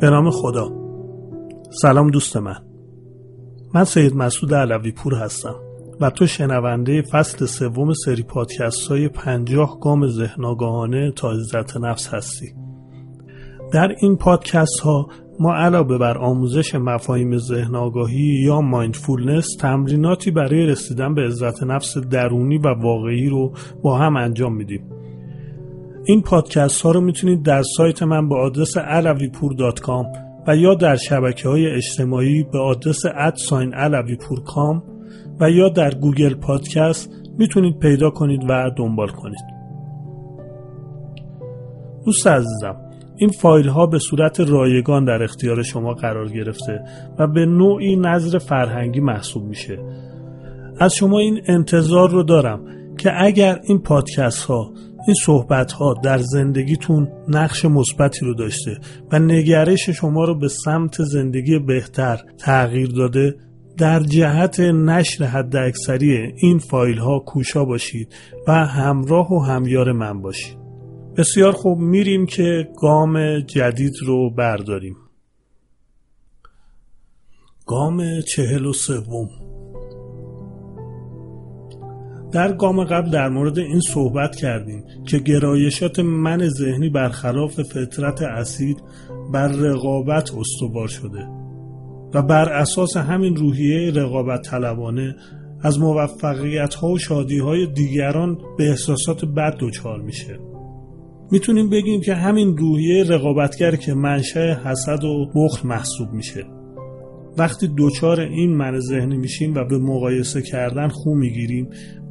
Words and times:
به 0.00 0.10
نام 0.10 0.30
خدا. 0.30 0.70
سلام 1.82 2.10
دوست 2.10 2.36
من. 2.36 2.56
من 3.74 3.84
سید 3.84 4.14
مسعود 4.14 4.54
علوی 4.54 4.92
پور 4.92 5.14
هستم 5.14 5.54
و 6.00 6.10
تو 6.10 6.26
شنونده 6.26 7.02
فصل 7.02 7.46
سوم 7.46 7.92
سری 7.92 8.22
پادکست 8.22 8.88
های 8.88 9.08
پنجاه 9.08 9.80
گام 9.80 10.06
ذهن 10.06 10.44
تا 11.16 11.30
عزت 11.30 11.76
نفس 11.76 12.08
هستی. 12.14 12.54
در 13.72 13.96
این 14.00 14.16
پادکست 14.16 14.80
ها 14.80 15.08
ما 15.40 15.54
علاوه 15.54 15.98
بر 15.98 16.18
آموزش 16.18 16.74
مفاهیم 16.74 17.38
ذهن 17.38 17.76
آگاهی 17.76 18.42
یا 18.44 18.60
مایندفولنس 18.60 19.46
تمریناتی 19.60 20.30
برای 20.30 20.66
رسیدن 20.66 21.14
به 21.14 21.22
عزت 21.22 21.62
نفس 21.62 21.98
درونی 21.98 22.58
و 22.58 22.68
واقعی 22.68 23.28
رو 23.28 23.52
با 23.82 23.98
هم 23.98 24.16
انجام 24.16 24.56
میدیم. 24.56 24.82
این 26.04 26.22
پادکست 26.22 26.82
ها 26.82 26.90
رو 26.90 27.00
می‌تونید 27.00 27.42
در 27.42 27.62
سایت 27.76 28.02
من 28.02 28.28
به 28.28 28.34
آدرس 28.34 28.78
alaviپور.com 28.78 30.06
و 30.46 30.56
یا 30.56 30.74
در 30.74 30.96
شبکه 30.96 31.48
های 31.48 31.66
اجتماعی 31.66 32.42
به 32.52 32.58
آدرس 32.58 33.02
ادساین 33.16 33.74
و 35.40 35.50
یا 35.50 35.68
در 35.68 35.94
گوگل 35.94 36.34
پادکست 36.34 37.10
می‌تونید 37.38 37.78
پیدا 37.78 38.10
کنید 38.10 38.40
و 38.48 38.70
دنبال 38.76 39.08
کنید. 39.08 39.44
دوست 42.04 42.26
عزیزم 42.26 42.89
این 43.20 43.30
فایل 43.30 43.68
ها 43.68 43.86
به 43.86 43.98
صورت 43.98 44.40
رایگان 44.40 45.04
در 45.04 45.22
اختیار 45.22 45.62
شما 45.62 45.94
قرار 45.94 46.28
گرفته 46.28 46.84
و 47.18 47.26
به 47.26 47.46
نوعی 47.46 47.96
نظر 47.96 48.38
فرهنگی 48.38 49.00
محسوب 49.00 49.44
میشه. 49.44 49.78
از 50.78 50.94
شما 50.94 51.18
این 51.18 51.40
انتظار 51.46 52.10
رو 52.10 52.22
دارم 52.22 52.64
که 52.98 53.10
اگر 53.24 53.60
این 53.64 53.78
پادکست 53.78 54.44
ها 54.44 54.72
این 55.06 55.14
صحبت 55.24 55.72
ها 55.72 55.94
در 56.04 56.18
زندگیتون 56.18 57.08
نقش 57.28 57.64
مثبتی 57.64 58.26
رو 58.26 58.34
داشته 58.34 58.78
و 59.12 59.18
نگرش 59.18 59.90
شما 59.90 60.24
رو 60.24 60.38
به 60.38 60.48
سمت 60.48 61.02
زندگی 61.02 61.58
بهتر 61.58 62.20
تغییر 62.38 62.90
داده 62.90 63.36
در 63.78 64.00
جهت 64.00 64.60
نشر 64.60 65.24
حد 65.24 65.56
اکثری 65.56 66.32
این 66.36 66.58
فایل 66.58 66.98
ها 66.98 67.18
کوشا 67.18 67.64
باشید 67.64 68.14
و 68.48 68.52
همراه 68.52 69.32
و 69.32 69.38
همیار 69.38 69.92
من 69.92 70.22
باشید. 70.22 70.59
بسیار 71.20 71.52
خوب 71.52 71.78
میریم 71.78 72.26
که 72.26 72.68
گام 72.80 73.40
جدید 73.40 73.92
رو 74.06 74.30
برداریم. 74.30 74.96
گام 77.66 78.20
چهل 78.20 78.66
و 78.66 78.72
سوم. 78.72 79.28
در 82.32 82.52
گام 82.52 82.84
قبل 82.84 83.10
در 83.10 83.28
مورد 83.28 83.58
این 83.58 83.80
صحبت 83.80 84.36
کردیم 84.36 84.84
که 85.08 85.18
گرایشات 85.18 85.98
من 85.98 86.48
ذهنی 86.48 86.88
برخلاف 86.88 87.62
فطرت 87.62 88.22
اصیل 88.22 88.76
بر 89.32 89.48
رقابت 89.48 90.30
استوار 90.34 90.88
شده 90.88 91.28
و 92.14 92.22
بر 92.22 92.52
اساس 92.52 92.96
همین 92.96 93.36
روحیه 93.36 93.90
رقابت 93.90 94.42
طلبانه 94.42 95.16
از 95.62 95.78
موفقیت 95.78 96.74
ها 96.74 96.88
و 96.88 96.98
شادی 96.98 97.38
های 97.38 97.66
دیگران 97.66 98.38
به 98.58 98.70
احساسات 98.70 99.24
بد 99.24 99.56
دچار 99.60 100.00
میشه. 100.00 100.49
می‌تونیم 101.30 101.70
بگیم 101.70 102.00
که 102.00 102.14
همین 102.14 102.56
روحیه 102.56 103.04
رقابتگر 103.04 103.76
که 103.76 103.94
منشأ 103.94 104.54
حسد 104.64 105.04
و 105.04 105.30
بخل 105.34 105.68
محسوب 105.68 106.12
میشه. 106.12 106.44
وقتی 107.38 107.68
دوچار 107.68 108.20
این 108.20 108.56
من 108.56 108.80
ذهنی 108.80 109.16
میشیم 109.16 109.54
و 109.54 109.64
به 109.64 109.78
مقایسه 109.78 110.42
کردن 110.42 110.88
خو 110.88 111.14
می‌گیریم 111.14 111.68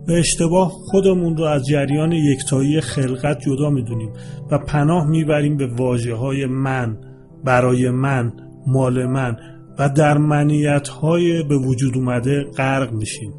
به 0.07 0.19
اشتباه 0.19 0.69
خودمون 0.69 1.37
رو 1.37 1.43
از 1.43 1.65
جریان 1.65 2.11
یکتایی 2.11 2.81
خلقت 2.81 3.39
جدا 3.39 3.69
می‌دونیم 3.69 4.09
و 4.51 4.57
پناه 4.57 5.07
می‌بریم 5.07 5.57
به 5.57 5.67
واجه 5.67 6.13
های 6.13 6.45
من 6.45 6.97
برای 7.43 7.89
من 7.89 8.33
مال 8.67 9.05
من 9.05 9.37
و 9.79 9.89
در 9.89 10.17
منیت 10.17 10.87
های 10.87 11.43
به 11.43 11.57
وجود 11.57 11.97
اومده 11.97 12.43
غرق 12.43 12.93
میشیم. 12.93 13.33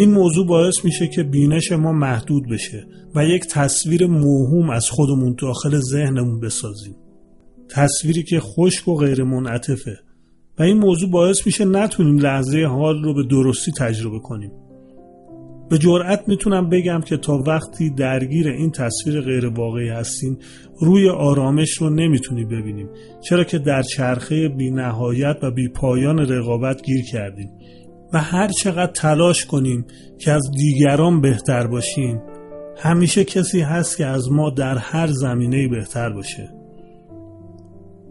این 0.00 0.10
موضوع 0.10 0.46
باعث 0.46 0.84
میشه 0.84 1.08
که 1.08 1.22
بینش 1.22 1.72
ما 1.72 1.92
محدود 1.92 2.48
بشه 2.48 2.86
و 3.14 3.24
یک 3.24 3.46
تصویر 3.46 4.06
موهوم 4.06 4.70
از 4.70 4.90
خودمون 4.90 5.34
داخل 5.38 5.78
ذهنمون 5.78 6.40
بسازیم. 6.40 6.96
تصویری 7.70 8.22
که 8.22 8.40
خشک 8.40 8.88
و 8.88 8.96
غیر 8.96 9.24
منعطفه 9.24 9.98
و 10.58 10.62
این 10.62 10.78
موضوع 10.78 11.10
باعث 11.10 11.46
میشه 11.46 11.64
نتونیم 11.64 12.18
لحظه 12.18 12.64
حال 12.64 13.02
رو 13.02 13.14
به 13.14 13.22
درستی 13.22 13.72
تجربه 13.72 14.18
کنیم. 14.18 14.52
به 15.70 15.78
جرأت 15.78 16.28
می‌تونم 16.28 16.68
بگم 16.68 17.00
که 17.00 17.16
تا 17.16 17.42
وقتی 17.46 17.90
درگیر 17.90 18.48
این 18.48 18.70
تصویر 18.70 19.20
غیر 19.20 19.46
واقعی 19.46 19.88
هستیم 19.88 20.38
روی 20.80 21.08
آرامش 21.08 21.70
رو 21.72 21.90
نمی‌تونی 21.90 22.44
ببینیم. 22.44 22.88
چرا 23.28 23.44
که 23.44 23.58
در 23.58 23.82
چرخه 23.82 24.48
بی 24.48 24.70
نهایت 24.70 25.36
و 25.42 25.50
بی 25.50 25.68
پایان 25.68 26.18
رقابت 26.18 26.82
گیر 26.82 27.04
کردیم 27.12 27.50
و 28.12 28.18
هر 28.18 28.48
چقدر 28.48 28.92
تلاش 28.92 29.46
کنیم 29.46 29.84
که 30.18 30.32
از 30.32 30.50
دیگران 30.56 31.20
بهتر 31.20 31.66
باشیم 31.66 32.22
همیشه 32.76 33.24
کسی 33.24 33.60
هست 33.60 33.96
که 33.96 34.06
از 34.06 34.32
ما 34.32 34.50
در 34.50 34.78
هر 34.78 35.06
زمینه 35.06 35.68
بهتر 35.68 36.10
باشه. 36.10 36.50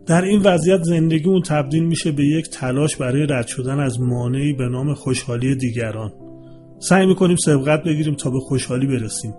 در 0.05 0.21
این 0.21 0.41
وضعیت 0.41 0.83
زندگیمون 0.83 1.41
تبدیل 1.41 1.83
میشه 1.83 2.11
به 2.11 2.25
یک 2.25 2.49
تلاش 2.49 2.95
برای 2.95 3.25
رد 3.29 3.47
شدن 3.47 3.79
از 3.79 4.01
مانعی 4.01 4.53
به 4.53 4.69
نام 4.69 4.93
خوشحالی 4.93 5.55
دیگران. 5.55 6.13
سعی 6.79 7.05
می‌کنیم 7.05 7.35
سبقت 7.35 7.83
بگیریم 7.83 8.15
تا 8.15 8.29
به 8.29 8.39
خوشحالی 8.39 8.87
برسیم. 8.87 9.33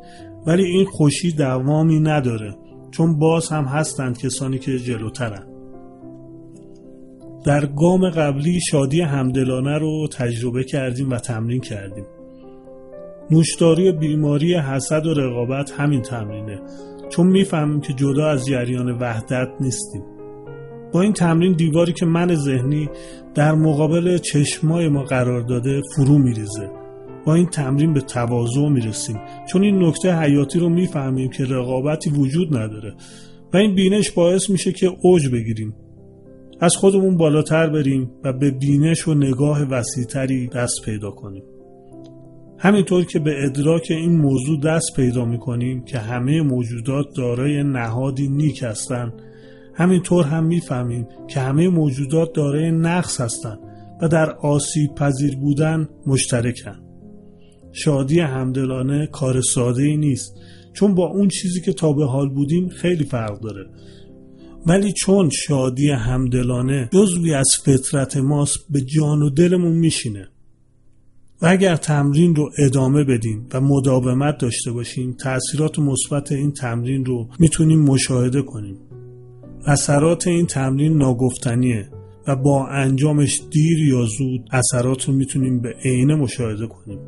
ولی 0.47 0.65
این 0.65 0.85
خوشی 0.85 1.33
دوامی 1.33 2.01
نداره 2.01 2.57
چون 2.91 3.19
باز 3.19 3.49
هم 3.49 3.65
هستند 3.65 4.19
کسانی 4.19 4.59
که 4.59 4.79
جلوترن. 4.79 5.50
در 7.45 7.67
گام 7.67 8.11
قبلی 8.11 8.61
شادی 8.71 9.01
همدلانه 9.01 9.79
رو 9.79 10.09
تجربه 10.13 10.65
کردیم 10.65 11.11
و 11.11 11.17
تمرین 11.17 11.61
کردیم. 11.61 12.05
نوشداری 13.31 13.93
بیماری 13.93 14.55
حسد 14.55 15.07
و 15.07 15.15
رقابت 15.15 15.71
همین 15.71 16.03
تمرینه. 16.03 16.61
چون 17.11 17.27
می‌فهمیم 17.27 17.81
که 17.81 17.93
جدا 17.93 18.29
از 18.29 18.47
جریان 18.47 18.91
وحدت 18.91 19.49
نیستیم. 19.61 20.03
با 20.93 21.01
این 21.01 21.13
تمرین 21.13 21.53
دیواری 21.53 21.93
که 21.93 22.07
من 22.07 22.35
ذهنی 22.35 22.89
در 23.35 23.53
مقابل 23.55 24.19
چشمای 24.19 24.89
ما 24.89 25.03
قرار 25.03 25.41
داده 25.41 25.81
فرو 25.97 26.19
میریزه. 26.19 26.71
با 27.27 27.35
این 27.35 27.47
تمرین 27.47 27.93
به 27.93 28.01
تواضع 28.01 28.69
می‌رسیم. 28.69 29.21
چون 29.53 29.63
این 29.63 29.85
نکته 29.85 30.19
حیاتی 30.21 30.59
رو 30.59 30.69
می‌فهمیم 30.69 31.31
که 31.31 31.45
رقابتی 31.45 32.11
وجود 32.11 32.57
نداره. 32.57 32.95
و 33.53 33.57
این 33.57 33.75
بینش 33.75 34.11
باعث 34.11 34.51
میشه 34.51 34.73
که 34.73 34.93
اوج 35.03 35.29
بگیریم. 35.29 35.75
از 36.61 36.77
خودمون 36.77 37.17
بالاتر 37.17 37.71
بریم 37.71 38.11
و 38.25 38.33
به 38.33 38.51
بینش 38.51 39.09
و 39.09 39.15
نگاه 39.15 39.63
وسیعتری 39.63 40.47
دست 40.47 40.83
پیدا 40.85 41.11
کنیم. 41.11 41.43
همینطور 42.59 43.05
که 43.05 43.19
به 43.19 43.45
ادراک 43.45 43.87
این 43.91 44.17
موضوع 44.17 44.61
دست 44.61 44.97
پیدا 44.97 45.25
می‌کنیم 45.25 45.85
که 45.85 45.99
همه 45.99 46.43
موجودات 46.43 47.07
دارای 47.17 47.63
نهادی 47.63 48.29
نیک 48.29 48.63
هستند 48.63 49.13
همینطور 49.75 50.25
هم 50.25 50.45
می‌فهمیم 50.45 51.07
که 51.29 51.41
همه 51.41 51.69
موجودات 51.69 52.33
دارای 52.33 52.71
نقص 52.71 53.21
هستند 53.21 53.59
و 54.03 54.09
در 54.09 54.31
آسیب 54.31 54.95
پذیر 54.95 55.37
بودن 55.37 55.89
مشترکن. 56.07 56.81
شادی 57.73 58.21
همدلانه 58.21 59.07
کار 59.07 59.41
ساده 59.41 59.83
ای 59.83 59.97
نیست 59.97 60.35
چون 60.73 60.95
با 60.95 61.07
اون 61.07 61.29
چیزی 61.29 61.61
که 61.61 61.73
تا 61.73 61.93
به 61.93 62.07
حال 62.07 62.29
بودیم 62.29 62.69
خیلی 62.69 63.05
فرق 63.05 63.41
داره. 63.41 63.67
ولی 64.67 64.93
چون 64.93 65.31
شادی 65.31 65.91
همدلانه 65.91 66.89
جزوی 66.93 67.35
از 67.35 67.49
فطرت 67.65 68.17
ماست 68.17 68.59
به 68.71 68.81
جان 68.81 69.23
و 69.23 69.31
دلمون 69.31 69.73
میشینه. 69.73 70.29
و 71.43 71.47
اگر 71.47 71.77
تمرین 71.77 72.35
رو 72.35 72.51
ادامه 72.59 73.05
بدیم 73.05 73.47
و 73.53 73.61
مداومت 73.61 74.39
داشته 74.39 74.73
باشیم 74.73 75.13
تاثیرات 75.13 75.79
مثبت 75.79 76.33
این 76.33 76.53
تمرین 76.53 77.05
رو 77.05 77.29
می‌تونیم 77.39 77.81
مشاهده 77.81 78.43
کنیم. 78.43 78.77
اثرات 79.67 80.27
این 80.27 80.47
تمرین 80.47 80.99
ناگفتنیه 80.99 81.89
و 82.27 82.37
با 82.37 82.67
انجامش 82.67 83.43
دیر 83.51 83.79
یا 83.79 84.05
زود 84.05 84.49
اثرات 84.53 85.05
رو 85.09 85.15
می‌تونیم 85.15 85.61
به 85.61 85.75
عینه 85.85 86.15
مشاهده 86.15 86.67
کنیم. 86.67 86.99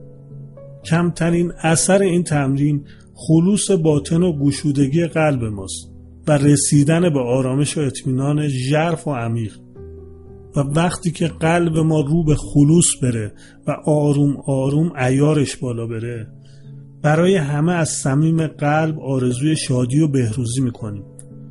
کمترین 0.85 1.53
اثر 1.63 2.03
این 2.03 2.23
تمرین 2.23 2.85
خلوص 3.15 3.71
باطن 3.71 4.23
و 4.23 4.39
گشودگی 4.39 5.07
قلب 5.07 5.45
ماست. 5.45 5.92
و 6.27 6.33
رسیدن 6.33 7.01
به 7.13 7.21
آرامش 7.21 7.79
و 7.79 7.81
اطمینان 7.81 8.49
ژرف 8.49 9.09
و 9.09 9.11
عمیق. 9.11 9.59
و 10.57 10.61
وقتی 10.61 11.11
که 11.11 11.29
قلب 11.29 11.79
ما 11.79 12.01
رو 12.01 12.25
به 12.25 12.35
خلوص 12.35 12.87
بره 13.03 13.33
و 13.67 13.77
آروم 13.87 14.37
آروم 14.47 14.93
ایارش 14.97 15.57
بالا 15.57 15.87
بره 15.87 16.27
برای 17.03 17.37
همه 17.37 17.73
از 17.73 17.89
صمیم 17.89 18.47
قلب 18.47 19.01
آرزوی 19.01 19.57
شادی 19.57 20.01
و 20.01 20.09
بهروزی 20.09 20.61
می‌کنیم. 20.61 21.05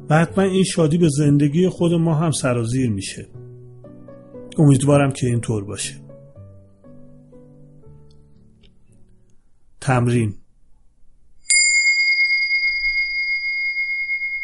و 0.09 0.15
حتما 0.15 0.43
این 0.43 0.63
شادی 0.63 0.97
به 0.97 1.09
زندگی 1.09 1.69
خود 1.69 1.93
ما 1.93 2.13
هم 2.13 2.31
سرازیر 2.31 2.89
میشه. 2.89 3.27
امیدوارم 4.57 5.11
که 5.11 5.27
اینطور 5.27 5.63
باشه. 5.63 5.93
تمرین 9.81 10.33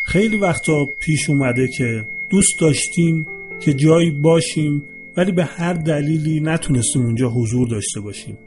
خیلی 0.08 0.38
وقتا 0.38 0.86
پیش 1.00 1.30
اومده 1.30 1.68
که 1.68 2.08
دوست 2.30 2.60
داشتیم 2.60 3.26
که 3.60 3.74
جایی 3.74 4.12
باشیم 4.12 4.84
ولی 5.18 5.32
به 5.32 5.44
هر 5.44 5.74
دلیلی 5.74 6.40
نتونستیم 6.40 7.02
اونجا 7.06 7.30
حضور 7.30 7.68
داشته 7.68 8.00
باشیم. 8.00 8.38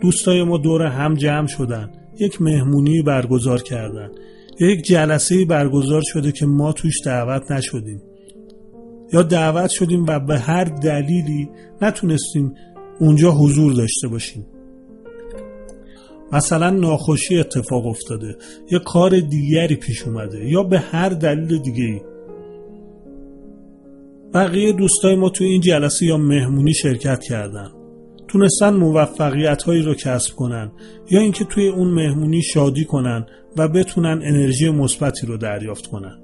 دوستای 0.00 0.42
ما 0.42 0.58
دور 0.58 0.82
هم 0.82 1.14
جمع 1.14 1.46
شدن 1.46 1.90
یک 2.18 2.42
مهمونی 2.42 3.02
برگزار 3.02 3.62
کردن 3.62 4.10
یک 4.60 4.82
جلسه 4.82 5.44
برگزار 5.44 6.02
شده 6.04 6.32
که 6.32 6.46
ما 6.46 6.72
توش 6.72 6.94
دعوت 7.04 7.50
نشدیم. 7.50 8.02
یا 9.12 9.22
دعوت 9.22 9.70
شدیم 9.70 10.04
و 10.08 10.20
به 10.20 10.38
هر 10.38 10.64
دلیلی 10.64 11.48
نتونستیم 11.82 12.54
اونجا 12.98 13.30
حضور 13.30 13.72
داشته 13.72 14.08
باشیم. 14.08 14.46
مثلا 16.32 16.70
ناخوشی 16.70 17.38
اتفاق 17.38 17.86
افتاده 17.86 18.36
یا 18.70 18.78
کار 18.78 19.20
دیگری 19.20 19.76
پیش 19.76 20.02
اومده 20.02 20.48
یا 20.48 20.62
به 20.62 20.78
هر 20.78 21.08
دلیل 21.08 21.58
دیگه 21.58 21.84
ای 21.84 22.00
بقیه 24.34 24.72
دوستای 24.72 25.16
ما 25.16 25.28
توی 25.28 25.46
این 25.46 25.60
جلسه 25.60 26.06
یا 26.06 26.16
مهمونی 26.16 26.74
شرکت 26.74 27.22
کردن. 27.22 27.68
تونستن 28.28 28.74
موفقیت 28.74 29.62
هایی 29.62 29.82
رو 29.82 29.94
کسب 29.94 30.34
کنن 30.34 30.72
یا 31.10 31.20
اینکه 31.20 31.44
توی 31.44 31.68
اون 31.68 31.88
مهمونی 31.88 32.42
شادی 32.42 32.84
کنن 32.84 33.26
و 33.56 33.68
بتونن 33.68 34.20
انرژی 34.24 34.70
مثبتی 34.70 35.26
رو 35.26 35.36
دریافت 35.36 35.86
کنن. 35.86 36.20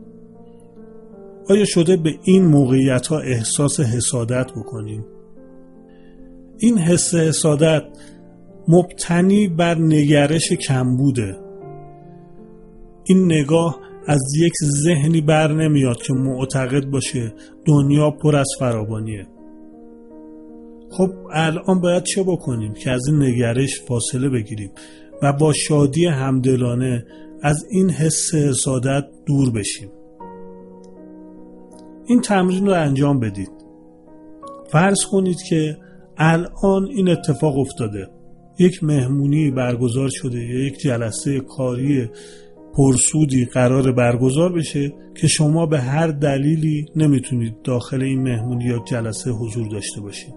آیا 1.48 1.64
شده 1.64 1.96
به 1.96 2.14
این 2.22 2.44
موقعیت 2.44 3.06
ها 3.06 3.18
احساس 3.18 3.80
حسادت 3.80 4.50
بکنیم؟ 4.56 5.04
این 6.58 6.78
حس 6.78 7.14
حسادت 7.14 7.82
مبتنی 8.68 9.48
بر 9.48 9.78
نگرش 9.78 10.52
کمبوده. 10.52 11.36
این 13.04 13.24
نگاه 13.24 13.80
از 14.06 14.22
یک 14.38 14.52
ذهنی 14.84 15.20
بر 15.20 15.52
نمیاد 15.52 16.02
که 16.02 16.12
معتقد 16.12 16.84
باشه 16.84 17.34
دنیا 17.66 18.10
پر 18.10 18.36
از 18.36 18.48
فرابانیه 18.58 19.26
خب 20.90 21.10
الان 21.32 21.80
باید 21.80 22.02
چه 22.02 22.22
بکنیم 22.22 22.72
که 22.72 22.90
از 22.90 23.08
این 23.08 23.22
نگرش 23.22 23.80
فاصله 23.80 24.28
بگیریم 24.28 24.70
و 25.22 25.32
با 25.32 25.52
شادی 25.52 26.06
همدلانه 26.06 27.06
از 27.42 27.64
این 27.70 27.90
حس 27.90 28.34
حسادت 28.34 29.04
دور 29.26 29.50
بشیم. 29.50 29.90
این 32.06 32.20
تمرین 32.20 32.66
رو 32.66 32.72
انجام 32.72 33.20
بدید. 33.20 33.50
فرض 34.72 34.98
کنید 35.10 35.36
که 35.48 35.76
الان 36.16 36.86
این 36.86 37.08
اتفاق 37.08 37.58
افتاده. 37.58 38.08
یک 38.58 38.84
مهمونی 38.84 39.50
برگزار 39.50 40.08
شده 40.12 40.38
یا 40.38 40.66
یک 40.66 40.78
جلسه 40.78 41.40
کاری 41.40 42.08
پرسودی 42.74 43.44
قرار 43.44 43.92
برگزار 43.92 44.52
بشه 44.52 44.92
که 45.14 45.26
شما 45.26 45.66
به 45.66 45.80
هر 45.80 46.06
دلیلی 46.06 46.86
نمی‌تونید 46.96 47.62
داخل 47.64 48.02
این 48.02 48.22
مهمونی 48.22 48.64
یا 48.64 48.84
جلسه 48.86 49.30
حضور 49.30 49.68
داشته 49.68 50.00
باشید. 50.00 50.34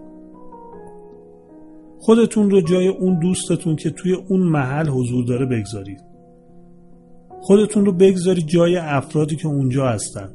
خودتون 1.98 2.50
رو 2.50 2.60
جای 2.60 2.88
اون 2.88 3.18
دوستتون 3.18 3.76
که 3.76 3.90
توی 3.90 4.12
اون 4.12 4.40
محل 4.40 4.88
حضور 4.88 5.24
داره 5.24 5.46
بگذارید. 5.46 6.00
خودتون 7.40 7.86
رو 7.86 7.92
بگذارید 7.92 8.46
جای 8.46 8.76
افرادی 8.76 9.36
که 9.36 9.48
اونجا 9.48 9.88
هستن. 9.88 10.28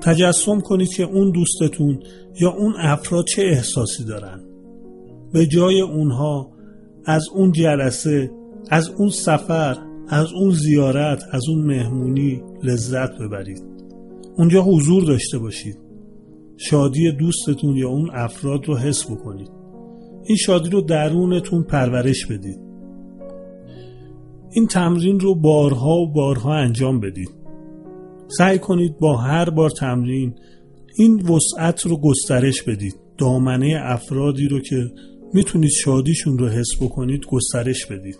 تجسم 0.00 0.60
کنید 0.60 0.88
که 0.88 1.02
اون 1.02 1.30
دوستتون 1.30 2.02
یا 2.40 2.50
اون 2.50 2.74
افراد 2.78 3.24
چه 3.24 3.42
احساسی 3.42 4.04
دارن. 4.04 4.53
به 5.34 5.46
جای 5.46 5.80
اونها 5.80 6.50
از 7.04 7.24
اون 7.34 7.52
جلسه 7.52 8.30
از 8.70 8.90
اون 8.90 9.08
سفر 9.08 9.76
از 10.08 10.32
اون 10.32 10.50
زیارت 10.50 11.22
از 11.32 11.42
اون 11.48 11.66
مهمونی 11.66 12.42
لذت 12.62 13.18
ببرید. 13.18 13.62
اونجا 14.36 14.62
حضور 14.62 15.04
داشته 15.04 15.38
باشید. 15.38 15.78
شادی 16.56 17.12
دوستتون 17.12 17.76
یا 17.76 17.88
اون 17.88 18.10
افراد 18.12 18.66
رو 18.66 18.76
حس 18.76 19.10
بکنید. 19.10 19.50
این 20.24 20.36
شادی 20.36 20.70
رو 20.70 20.80
درونتون 20.80 21.62
پرورش 21.62 22.26
بدید. 22.26 22.58
این 24.52 24.66
تمرین 24.66 25.20
رو 25.20 25.34
بارها 25.34 25.96
و 25.96 26.12
بارها 26.12 26.54
انجام 26.54 27.00
بدید. 27.00 27.30
سعی 28.38 28.58
کنید 28.58 28.98
با 28.98 29.16
هر 29.16 29.50
بار 29.50 29.70
تمرین 29.70 30.34
این 30.98 31.22
وسعت 31.28 31.86
رو 31.86 32.00
گسترش 32.00 32.62
بدید. 32.62 32.94
دامنه 33.18 33.80
افرادی 33.82 34.48
رو 34.48 34.60
که 34.60 34.90
می‌تونید 35.34 35.70
شادیشون 35.70 36.38
رو 36.38 36.48
حس 36.48 36.68
بکنید 36.80 37.26
گسترش 37.26 37.86
بدید. 37.86 38.18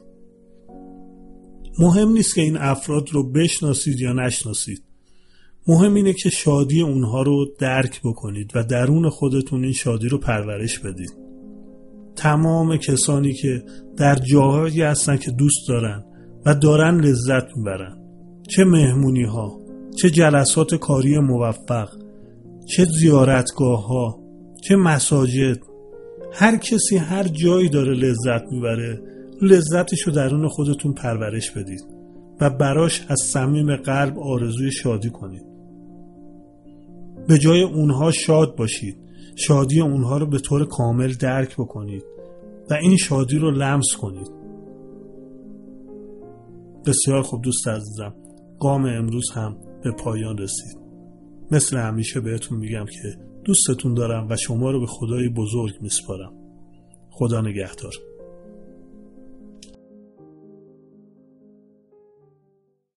مهم 1.78 2.12
نیست 2.12 2.34
که 2.34 2.40
این 2.40 2.56
افراد 2.56 3.08
رو 3.12 3.32
بشناسید 3.32 4.00
یا 4.00 4.12
نشناسید. 4.12 4.82
مهم 5.68 5.94
اینه 5.94 6.12
که 6.12 6.30
شادی 6.30 6.80
اونها 6.80 7.22
رو 7.22 7.46
درک 7.58 8.00
بکنید 8.04 8.52
و 8.54 8.62
درون 8.62 9.08
خودتون 9.08 9.64
این 9.64 9.72
شادی 9.72 10.08
رو 10.08 10.18
پرورش 10.18 10.78
بدید. 10.78 11.12
تمام 12.16 12.76
کسانی 12.76 13.34
که 13.34 13.62
در 13.96 14.14
جاهایی 14.14 14.82
هستن 14.82 15.16
که 15.16 15.30
دوست 15.30 15.68
دارن 15.68 16.04
و 16.46 16.54
دارن 16.54 17.00
لذت 17.00 17.56
می‌برن. 17.56 17.98
چه 18.48 18.64
مهمونی 18.64 19.24
ها 19.24 19.60
چه 19.96 20.10
جلسات 20.10 20.74
کاری 20.74 21.18
موفق 21.18 21.88
چه 22.66 22.84
زیارتگاه 22.84 23.86
ها 23.86 24.20
چه 24.68 24.76
مساجد. 24.76 25.73
هر 26.36 26.56
کسی 26.56 26.96
هر 26.96 27.22
جایی 27.28 27.68
داره 27.68 27.94
لذت 27.94 28.52
می‌بره 28.52 29.02
لذتش 29.42 30.02
رو 30.02 30.12
درون 30.12 30.48
خودتون 30.48 30.92
پرورش 30.92 31.50
بدید 31.50 31.84
و 32.40 32.50
براش 32.50 33.06
از 33.08 33.20
صمیم 33.24 33.76
قلب 33.76 34.18
آرزوی 34.18 34.72
شادی 34.72 35.10
کنید. 35.10 35.44
به 37.28 37.38
جای 37.38 37.62
اونها 37.62 38.10
شاد 38.10 38.56
باشید. 38.56 38.96
شادی 39.36 39.80
اونها 39.80 40.18
رو 40.18 40.26
به 40.26 40.38
طور 40.38 40.68
کامل 40.68 41.12
درک 41.12 41.54
بکنید 41.54 42.04
و 42.70 42.74
این 42.74 42.96
شادی 42.96 43.38
رو 43.38 43.50
لمس 43.50 43.96
کنید. 44.00 44.30
بسیار 46.86 47.22
خوب 47.22 47.42
دوست 47.42 47.68
عزیزم 47.68 48.14
قام 48.58 48.84
امروز 48.84 49.30
هم 49.34 49.56
به 49.84 49.90
پایان 49.90 50.38
رسید. 50.38 50.78
مثل 51.50 51.76
همیشه 51.76 52.20
بهتون 52.20 52.58
میگم 52.58 52.84
که 52.84 53.18
دوستتون 53.44 53.94
دارم 53.94 54.26
و 54.30 54.36
شما 54.36 54.70
رو 54.70 54.80
به 54.80 54.86
خدای 54.86 55.28
بزرگ 55.28 55.74
میسپارم. 55.80 56.32
خدا 57.10 57.40
نگهدار. 57.40 57.92